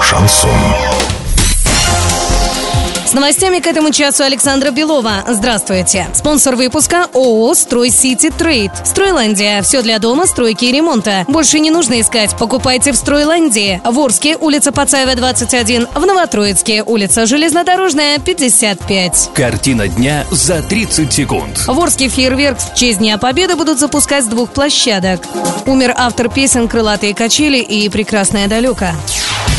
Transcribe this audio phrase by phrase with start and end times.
[0.00, 0.50] шансон.
[3.06, 5.22] С новостями к этому часу Александра Белова.
[5.28, 6.08] Здравствуйте.
[6.12, 8.72] Спонсор выпуска ООО «Строй Сити Трейд».
[8.84, 9.62] Стройландия.
[9.62, 11.24] Все для дома, стройки и ремонта.
[11.28, 12.36] Больше не нужно искать.
[12.36, 13.80] Покупайте в Стройландии.
[13.84, 15.86] В Орске, улица Пацаева, 21.
[15.94, 19.30] В Новотроицке, улица Железнодорожная, 55.
[19.32, 21.56] Картина дня за 30 секунд.
[21.68, 25.20] В Орске фейерверк в честь Дня Победы будут запускать с двух площадок.
[25.66, 28.92] Умер автор песен «Крылатые качели» и «Прекрасная далека».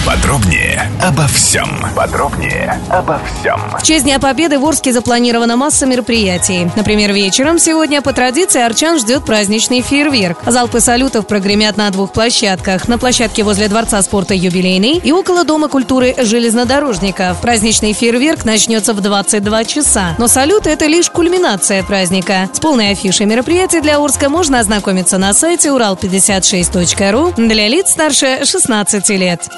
[0.05, 1.67] Подробнее обо всем.
[1.95, 3.59] Подробнее обо всем.
[3.79, 6.69] В честь Дня Победы в Орске запланирована масса мероприятий.
[6.75, 10.37] Например, вечером сегодня по традиции Арчан ждет праздничный фейерверк.
[10.45, 12.87] Залпы салютов прогремят на двух площадках.
[12.87, 17.41] На площадке возле Дворца спорта «Юбилейный» и около Дома культуры железнодорожников.
[17.41, 20.15] Праздничный фейерверк начнется в 22 часа.
[20.19, 22.47] Но салют– это лишь кульминация праздника.
[22.53, 29.09] С полной афишей мероприятий для Орска можно ознакомиться на сайте урал56.ру для лиц старше 16
[29.09, 29.49] лет.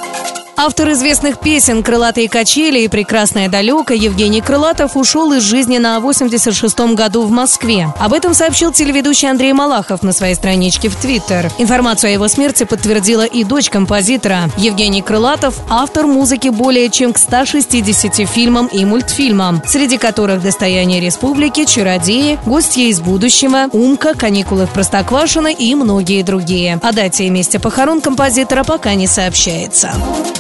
[0.59, 6.95] Автор известных песен «Крылатые качели» и «Прекрасная далека» Евгений Крылатов ушел из жизни на 86-м
[6.95, 7.93] году в Москве.
[7.99, 11.51] Об этом сообщил телеведущий Андрей Малахов на своей страничке в Твиттер.
[11.59, 14.49] Информацию о его смерти подтвердила и дочь композитора.
[14.57, 21.65] Евгений Крылатов– автор музыки более чем к 160 фильмам и мультфильмам, среди которых «Достояние республики»,
[21.65, 26.79] «Чародеи», «Гостья из будущего», «Умка», «Каникулы в Простоквашино» и многие другие.
[26.81, 29.93] О дате и месте похорон композитора пока не сообщается.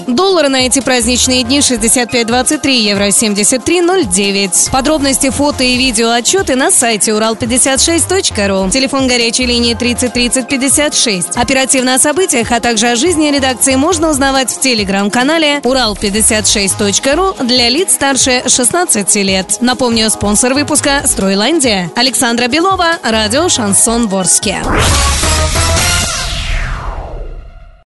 [0.07, 4.71] Доллары на эти праздничные дни 65.23, евро 73.09.
[4.71, 8.69] Подробности, фото и видео отчеты на сайте урал56.ру.
[8.71, 11.35] Телефон горячей линии 30 30 56.
[11.35, 17.93] Оперативно о событиях, а также о жизни редакции можно узнавать в телеграм-канале урал56.ру для лиц
[17.93, 19.57] старше 16 лет.
[19.59, 21.91] Напомню, спонсор выпуска «Стройландия».
[21.95, 24.63] Александра Белова, радио «Шансон Ворске».